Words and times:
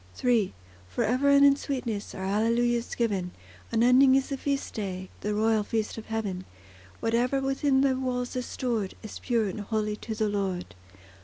III 0.25 0.51
For 0.89 1.03
ever 1.03 1.29
and 1.29 1.45
in 1.45 1.55
sweetness 1.55 2.15
Are 2.15 2.23
Alleluias 2.25 2.95
given; 2.95 3.33
Unending 3.71 4.15
is 4.15 4.29
the 4.29 4.37
feast 4.37 4.73
day, 4.73 5.09
The 5.19 5.35
royal 5.35 5.61
feast 5.61 5.95
of 5.95 6.07
heaven; 6.07 6.43
Whate'er 7.01 7.39
within 7.41 7.81
thy 7.81 7.93
walls 7.93 8.35
is 8.35 8.47
stored, 8.47 8.95
Is 9.03 9.19
pure 9.19 9.47
and 9.47 9.61
holy 9.61 9.95
to 9.97 10.15
the 10.15 10.27
Lord. 10.27 10.73